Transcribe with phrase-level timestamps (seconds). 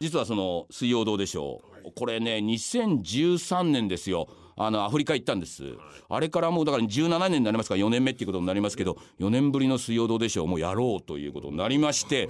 [0.00, 4.28] 実はその「水曜どうでしょう」これね2013年ですよ。
[4.56, 5.74] あのアフリカ行ったんです、
[6.10, 7.76] あれからもうだから17年になりますか。
[7.76, 12.28] ら4年目っていうことになりますけど4年ぶりの「水曜どうでしょう」もやろうということになりまして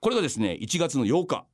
[0.00, 1.46] これがですね1月の8日。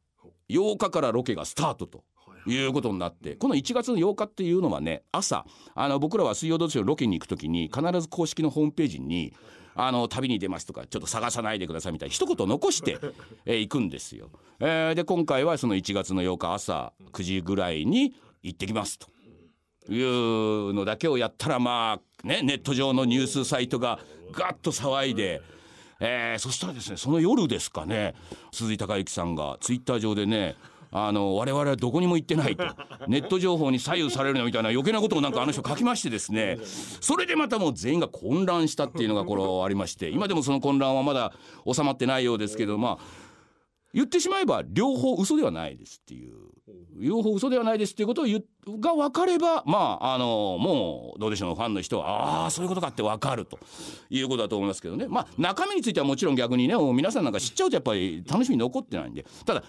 [0.48, 2.04] 8日からロケがスタートと
[2.46, 2.56] い。
[2.64, 5.44] うことになってこの1月の8日っていうのはね朝
[5.74, 6.84] あの僕らは水曜どうでしょう。
[6.84, 9.34] ロケに行く時に必ず公式のホームページに
[9.80, 12.98] あの旅に出ますとかちょっと探さないでくださいみたいな一言残して、
[13.46, 14.28] え、行くんですよ。
[14.58, 19.06] えー、で今回はその1月の8日朝9時ぐらいに行ってきますと。
[19.90, 24.00] いうのだけをやったらまあねネット上のニュースサイトが
[24.32, 25.40] ガッと騒いで。
[26.00, 28.14] えー、そしたらですねその夜ですかね
[28.52, 30.54] 鈴井孝之さんがツイッター上でね
[30.90, 32.64] あの我々はどこにも行ってないと。
[33.08, 36.58] ネット情報に左右されるのみたいな余計なことをなんかあの人書きましてですね。
[37.00, 41.32] それでまたもう全員が混乱したっていうのがこれありまして今でもその混乱はまだ
[41.70, 43.28] 収まってないようですけどまあ
[43.94, 46.34] 言ってしまえば両方嘘ではないですっていう。
[47.00, 48.42] 両方嘘ではないですっていうことを言
[48.80, 53.58] が分かればまああのもうどうでしょうファンの人はああそういうことかって分かると
[54.10, 55.06] いうことだと思いますけどね。
[55.08, 59.24] まあ中身についてはもちろん逆にね皆さんなんか知っちゃうとやっぱり楽しみ残ってないんで。
[59.46, 59.62] ただ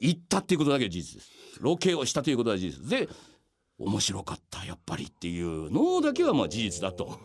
[0.00, 1.30] 行ったっていうことだけは事実です。
[1.60, 3.08] ロケをしたということは事実で
[3.78, 7.18] 面白かったやっぱりっていうのだけはまあ事実だと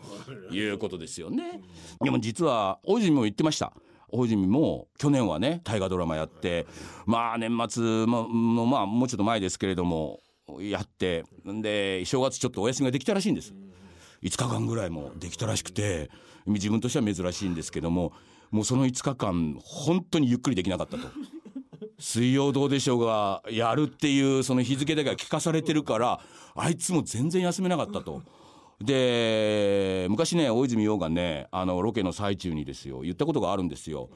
[0.50, 1.60] いうことですよね。
[2.02, 3.72] でも実は大泉も言ってました。
[4.10, 6.66] 大泉も去年はね大河ドラマやって
[7.04, 10.20] まあ年末のまあもうちょっと前ですけれども
[10.60, 13.52] やってで正月ちょっとお休みができたらしいんです。
[14.22, 16.10] 5日間ぐらいもできたらしくて
[16.46, 18.12] 自分としては珍しいんですけども
[18.50, 21.06] もうその5日間本当にゆっくりできなかったと。
[21.98, 26.20] 水曜どうでしょうがやるっていうその日付だけが聞かされてるから
[26.54, 28.22] あいつも全然休めなかったと。
[28.80, 34.10] で昔ね大泉洋がねあのロケの最中にですよ言ったことがあるんですよ。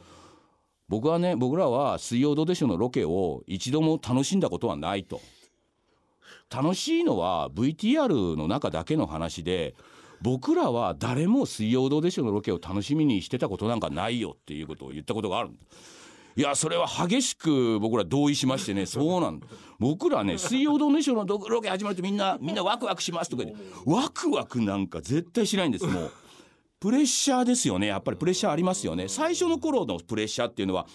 [0.88, 5.20] 僕はね僕らは「水曜どうでしょう」のロケを一度も楽しんだことはないと。
[6.54, 9.74] 楽しいのは VTR の中だけの話で
[10.20, 15.50] 僕らは誰も「水曜どうでしょう」のロケを楽しみにしてたことなんかないよっていうことを言ったことがある。
[16.36, 19.40] いやそれは激しく僕ら同意しましてね そうなん
[19.78, 23.54] 僕らね「水曜どうでしょう」のロケ始まるとみんなみんなワクワクしますとかで
[23.84, 26.12] ワクワクなんか絶対しないんですもう。
[26.80, 27.86] プレッシャーですよね。
[27.86, 29.06] やっぱりプレッシャーありますよね。
[29.06, 30.88] 最初の頃のプレッシャーっていうのは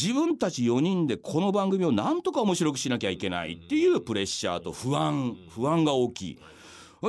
[0.00, 5.36] 自分たち4人でこの番組をなんとか面白くしなきゃいけないっていうプレッシャーと不安。
[5.50, 6.38] 不安が大きい。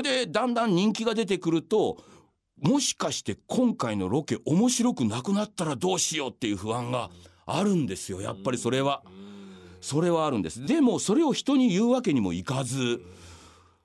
[0.04, 2.04] でだんだん人気が出てくると
[2.62, 7.10] もしかして今回のロケ面白くなくなったらどうしようっていう不安が
[7.46, 9.04] あるんですよやっぱりそれは。
[9.82, 10.64] それはあるんです。
[10.66, 13.02] でもそれを人に言うわけにもいかず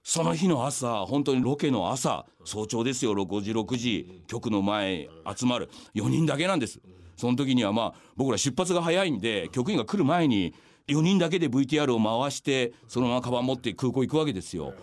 [0.02, 5.70] その日の朝本当にロケの朝早朝ですよ5時6時局の前集まる。
[5.94, 6.80] 4人だけなんです。
[7.16, 10.54] その時にはまあ僕ら出発が早いんで局員が来る前に
[10.86, 14.74] 4人だけで VTR を回してそのままカバン持って空港行くわけですよ。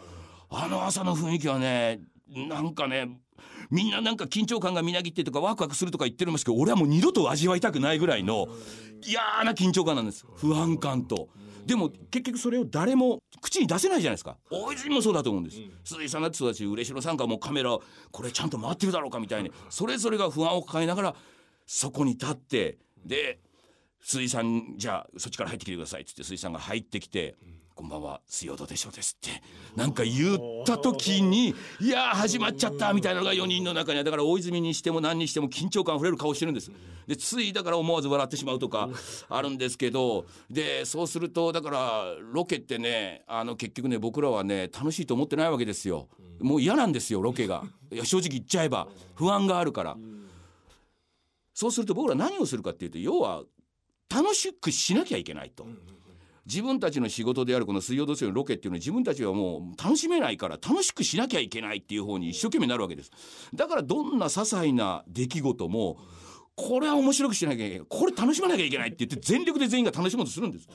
[0.49, 3.19] あの朝の雰囲気はねなんかね
[3.69, 8.47] みんななんか緊張感がみなぎってとかワクワクするとか言ってるんですけど俺はもう二度と味わいたくないぐらいの
[9.03, 10.25] 嫌な緊張感なんです。
[10.35, 11.29] 不安感と。
[11.65, 14.37] でも結局それを誰も口に出せないじゃないですか。
[14.51, 17.77] 大泉もそうだと思うんです、鈴井さんだってそうだし嬉野さんかもうカメラ
[18.11, 19.51] これちゃんと回ってるだろうかみたいに。
[19.69, 21.15] それぞれが不安を抱えながら
[21.65, 23.39] そこに立ってで
[24.01, 27.35] 鈴井さんじゃあそっちから入ってきてくださいっつって鈴井さんが入ってきて
[27.75, 29.41] こんばんは水曜どうでしょうですって
[29.75, 36.71] なんか言った時にいや始まっちゃったみたいなのが4人の中にはだから大泉にしても何にしても緊張感あふれる顔してるんです。
[37.07, 38.89] でついだから思わず笑ってしまうとか
[39.27, 46.07] あるんですけどでそうするとだからロケってねあの結局ね僕らはね楽しいと思ってないわけですよ。
[46.41, 47.63] もう嫌なんですよロケが。
[47.91, 48.87] いや正直言っちゃえば。
[49.15, 49.97] 不安があるから。
[51.55, 53.43] そうすると僕ら何をするかっていうと要は
[54.13, 55.65] 楽しくしなきゃいけないと。
[56.45, 63.11] 自分たちの仕事であるこの水曜どうしようのロケっていうのは自分たちはもう楽しめないから楽しくしなきゃいけないっていう方に一生懸命なるわけです。
[63.53, 65.97] だからどんな些細な出来事も
[66.55, 70.67] これは面白くしなきゃいけないこれ楽しまなきゃいけないって言って全力で全員が楽しもうとするんです。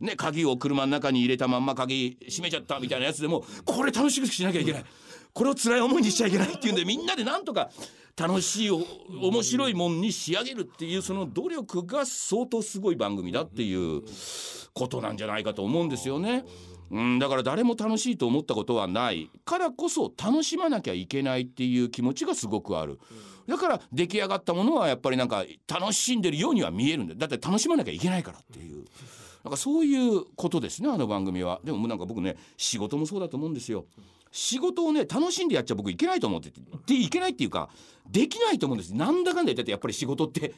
[0.00, 4.84] ね鍵を車の中に入れたまんま鍵閉めちゃったみたいなやつでもこれ楽しくしなきゃいけない。
[5.32, 7.70] これを辛い思いにしちゃいけないっていうんでみんなでなんとか
[8.16, 14.02] 楽しい面白いもんに仕上げるっていうその努力が相当すごい番組だっていう。
[14.74, 16.44] ことなんじゃないかと思うんですよね。
[16.90, 19.30] うん、だから誰も楽しいと思ったことはない。
[19.44, 22.98] からこそ楽しまなきゃいけないっていう気持ちがすごくある。
[23.46, 28.84] だから出来上がったものはやっぱりなんか楽しんでるようには見えるんだだって楽しまなきゃいけないからっていう。
[29.42, 31.60] なんかそういうことですねあの番組は。
[31.64, 33.86] でもなんか僕ね仕事もそうだと思うんですよ。
[34.32, 37.68] 仕事をね楽しんでやっちゃ僕いけないと思っててでいけないっていうか
[38.08, 38.94] できないと思うんです。
[38.94, 40.54] なんだかんだ言っててやっぱり仕事って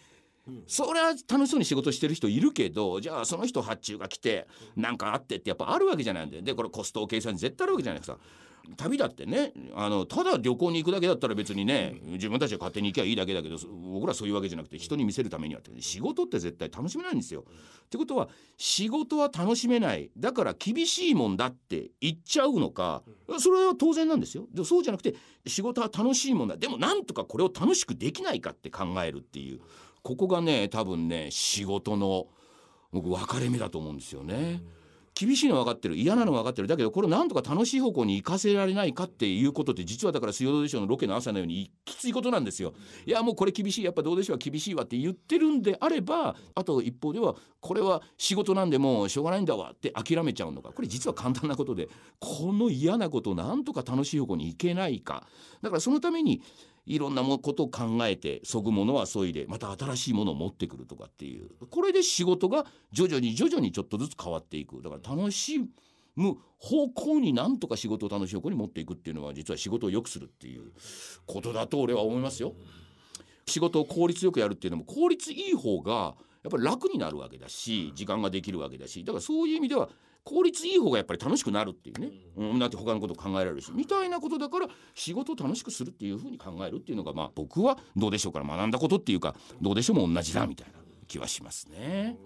[0.66, 8.18] それは楽しそうに仕事してる人いるけどじゃあその人発注が来てなんかあってってやっぱあるわけじゃないんででこれコストを計算に絶対あるわけじゃないですか。
[8.76, 13.56] 旅だってねあのただ旅行に行くだけだったら別にね自分たちが勝手に行けばいいだけだけど
[13.92, 17.44] 僕らそういうわけじゃなくて人に見せるためにはって仕事って絶対楽しめないんですよ。
[17.84, 23.02] ってことは仕事は楽しめないだから厳しいもんだって言っちゃうのか
[23.38, 24.46] それは当然なんですよ。
[24.52, 25.14] でそうじゃなくて
[25.46, 29.60] 仕事は楽しいもんだでもなんとかこれを楽しくできないかって考えるっていう
[30.02, 32.26] ここがね多分ね仕事の
[32.92, 34.62] 僕分かれ目だと思うんですよね。
[35.14, 42.72] 厳しいの分かってる嫌なの分かってるだけどこれなんとか楽しい方向に行かせられないかっていうことって実はだから水曜どうでしょうのロケの朝のようにきついことなんですよ。
[43.04, 51.88] いやもうこれ厳しいやっぱどうでしょうは厳しいわって言ってるんであればあと一方ではこれは仕事なんでもうしょうがないんだわって諦めちゃうのかこれ実は簡単なことで
[52.18, 55.26] この嫌なことをなんとか楽しい方向に行けないか
[55.60, 56.42] だからそのために
[56.84, 61.48] いろんなことを考えてそぐものはそいでまた新しいものを持ってくるとかっていう。
[61.70, 64.82] これで仕事が徐々に徐々にちょっとずつ変わっていく。
[64.82, 65.60] だから楽し
[66.16, 70.72] む方向になんとか仕事を楽しい方向に持っていくっていうのは実は仕事を良くするっていう
[71.26, 72.54] ことだと俺は思いますよ。
[73.46, 79.04] 仕事を効率よくやるっていうのも効率いい方がやっぱり楽になるわけだし時間ができるわけだし。
[79.04, 79.88] だからそういう意味では
[80.24, 83.72] 効率いい方がやっぱり楽しくなるっていうね、うん、だって他のこと考えられるし。
[83.74, 90.82] みたいなことだから仕事を楽しくするっていうふうに考えるっていうのがまあ僕はどうでしょうから学んだことっていうかどうでしょうも同じだみたいな。
[91.08, 92.16] 気はしますね。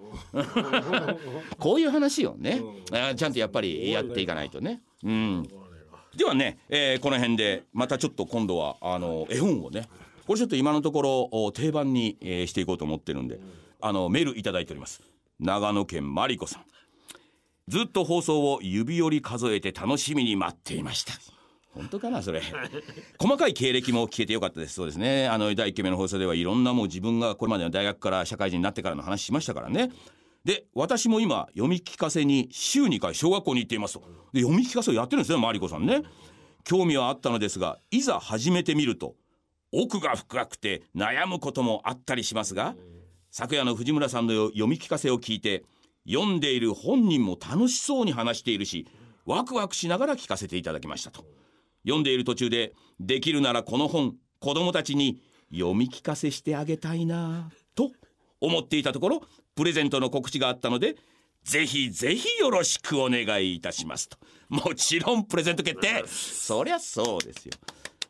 [1.59, 2.63] こういう話をね。
[3.17, 4.81] ちゃんとやっぱりやっていかないとね。
[5.03, 5.49] うん。
[6.17, 9.89] ではね、えー、この辺でまたちょっと今度はあの絵本をね
[10.27, 13.39] これちょっと今のところ定番に、えー、していこうと思ってるんで
[13.81, 15.03] あのメールいただいております。
[15.39, 16.65] 長野県マリコさん
[17.69, 21.15] ずっと放送を指折り数えて楽しみに待っていました。
[21.75, 22.41] 本当かなそれ。
[23.21, 24.75] 細かい経歴も聞けてよかったです。
[24.75, 25.27] そうですね。
[25.29, 29.91] あの第1期目の放送ではいろんなもう自分がこれまでの大学から社会人になってからの話しましたからね。
[30.45, 34.01] で私も今読み聞かせに週2回小学校に行っていますと。
[34.33, 36.03] で読み聞かせをやってるんですよマリコさんね。
[36.63, 39.17] 興味はあったのですがいざ始めてみると
[39.73, 42.75] 奥が深くて悩むこともあったりしますが
[43.31, 45.65] 昨夜の藤村さんの読み聞かせを聞いて
[46.09, 48.87] 読んでいる本人も楽しそうに話しているし
[49.25, 51.25] ワクワクしながら聞かせていただきましたと。
[51.85, 55.21] 読んでいる途中でできるならこの本子供たちに
[55.53, 57.93] 読み聞かせしてあげたいなと
[58.41, 59.23] 思っていたところ
[59.55, 60.97] プレゼントの告知があったので
[61.45, 64.19] ぜひぜひよろしくお願いいたしますと。
[64.49, 66.05] もちろんプレゼント決定。
[66.07, 67.53] そりゃそうですよ。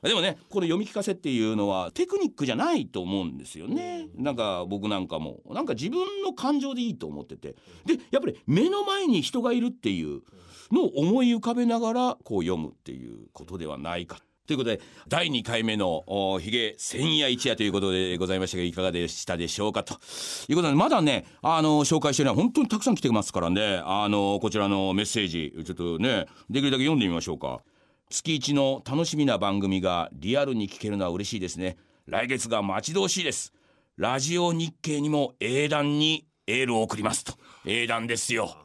[0.03, 4.09] でもねこの読み聞かせっていうのはテクニックじゃないと思うんですよね。
[4.17, 5.41] なんか僕なんかも。
[5.51, 7.57] なんか自分の感情でいいと思ってて。
[7.85, 10.23] でやっぱり目の前に人がいるっていう
[10.71, 14.19] のを思い浮かべながらこう読むっていうことではないか。
[14.47, 16.05] ということで第2回目の
[16.41, 19.95] ひげ千夜一夜ということでございましたがいかがでしたでしょうかと
[20.49, 23.83] いうことでまだねあの紹介してるのは本当にたくさん来てますからね。
[23.85, 27.61] あのこちらのメッセージちょっとねできるだけ読んでみましょうか。
[28.09, 31.77] 月一の楽しみな番組がリアルに聞けるのは嬉しいですね。
[32.07, 33.53] 来月が待ち遠しいです。
[33.97, 37.25] ラジオ日経にも英断にエールを送ります。
[37.25, 37.35] と。
[37.65, 38.57] 英断ですよ。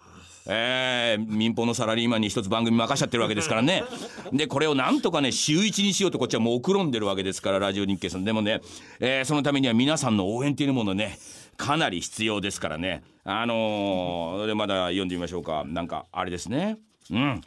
[0.47, 3.83] えー、民放のサラリーマンに一つ番組任しちゃってるわけですからね。
[4.31, 8.23] でこれをなんとかね週一にしようとこっちはもうくろんでるわけですからラジオ日経さん。
[8.23, 8.61] でもね、
[8.99, 11.17] えー、そのためには皆さんの応援っていうものね
[11.57, 13.03] かなり必要ですからね。
[13.23, 15.63] あのー、でまだ読んでみましょうか。
[15.65, 16.77] なんかあれですね。
[17.09, 17.41] うん。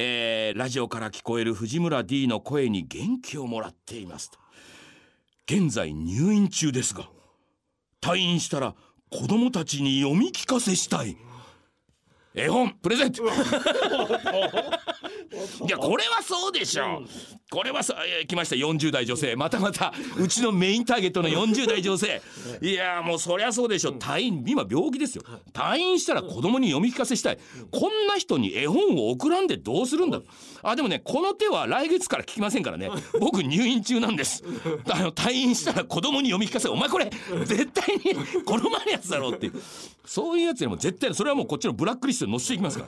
[0.00, 4.30] えー、ラジオから聞こえる藤村 D の声に元気をもらっています。
[4.30, 4.38] と
[5.44, 7.08] 現在入院中ですが
[8.00, 8.76] 退院したら
[9.10, 11.16] 子供たちに読み聞かせしたい。
[12.32, 13.24] 絵本プレゼント。
[13.26, 13.26] い
[15.68, 17.08] やこれはそうでしょう、
[17.50, 19.34] これはさ、えー、来ました40代女性。
[19.34, 22.20] またまたうちのメインターゲットの40代女性。
[22.60, 22.74] い。
[22.74, 23.90] やもうそりゃそうでしょ。
[23.90, 25.22] う退院今病気ですよ。
[25.54, 27.38] 退院したら子供に読み聞かせしたい。
[27.70, 30.20] こんな人に絵本を送らんでどうするんだ。
[30.62, 32.90] あでもねこの手は来月から聞きませんからね。
[33.18, 34.44] 僕入院中なんです。
[34.90, 37.10] あの退院したら子供に読み聞かせお前これ
[37.46, 39.54] 絶対にこの前のやつだろうっていう。
[40.04, 42.86] そういうやつにも絶対それはもうこっちのブラックリストに載せていきますか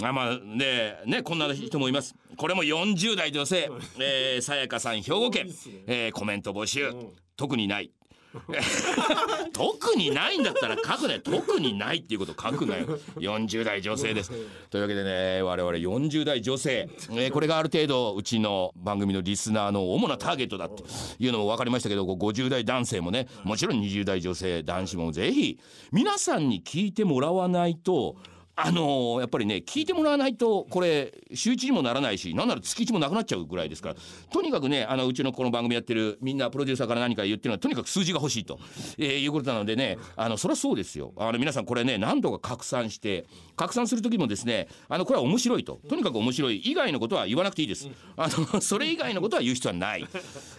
[0.00, 0.08] ら。
[0.08, 2.16] あまあねねこんな人もいます。
[2.36, 3.67] これも40代女性
[3.98, 5.48] えー、さやかさん兵庫県、
[5.86, 6.92] えー、コメント募集、
[7.36, 7.92] 特にない。
[9.52, 11.20] 特にないんだったら書くね。
[11.20, 12.98] 特にないっていうこと書くなよ。
[13.16, 14.30] 40代女性です。
[14.70, 20.82] というわけでね我々40代女性、えー、これがある程度うちの番組のリスナーの主なターゲットだって
[21.18, 25.58] いうのも分かりましたけど50代男性もねもちろん20代女性男子もぜひ
[25.90, 28.16] 皆さんに聞いてもらわないと
[28.60, 33.94] あのーやっぱりね聞いてもらわないとこれ週一にもならないしなんなら月一もなくなっちゃうぐらいですから。
[34.32, 38.58] とにかくねあのうちのこの番組やってるみんなプロデューサーから何か言ってるのはとにかく数字が欲しいと、
[38.98, 41.12] えーいうことなのでねあのそりゃそうですよ。
[41.16, 45.80] あの皆さんこれね何度か拡散して拡散する時もですねあのこれは面白いと。
[45.88, 47.88] とにかく面白い以外のことは言わなくていいです。
[48.16, 50.06] あのそれ以外のことは言う必要はない、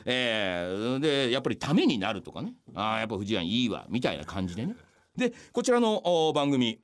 [0.05, 2.53] えーでやっぱりためになるとかね。
[2.75, 3.85] あーやっぱ藤井いいわ。
[3.89, 4.75] みたいな感じでね。
[5.17, 6.79] でこちらの番組。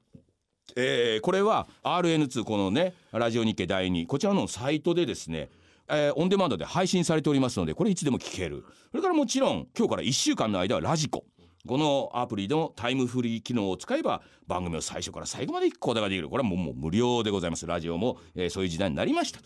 [0.75, 5.50] えーこれは RN2 このねラジオ日経第2こちらのサイトでですね
[5.88, 8.65] えーオンデマンドで配信されておりますのでこれいつでも聞ける。
[8.91, 11.25] それからもちろん今日から1週間の間はラジコ。
[11.67, 16.29] このアプリのタイムフリー機能を使えば番組を最初から最後まで聞くことができる。
[16.29, 17.65] これはもうもう無料でございます。
[17.65, 19.45] ラジオも、えーそういう時代になりましたと、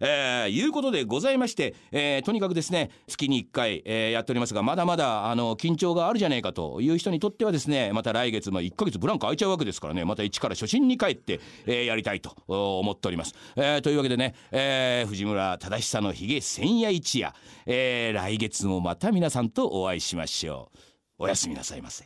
[0.00, 10.04] えーいうことでございまして、えーとにかくですね月に1回、えーやっておりますがまだまだあの緊張があるじゃないかという人にとってはですねまた来月、まあ、1ヶ月ブランク空いちゃうわけですからね。
[10.04, 20.93] また一から初心に帰って、えーやりたいと思っております、えーというわけでね、えー藤村忠久のひげ千夜一夜、えー来月もまた皆さんとお会いしましょう。
[21.24, 22.04] おやすみなさいませ。